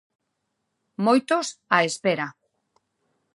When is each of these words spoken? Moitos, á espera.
Moitos, 1.05 1.47
á 1.75 1.77
espera. 1.89 2.27